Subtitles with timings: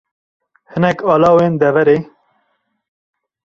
[0.71, 1.97] Hinek alawên deverê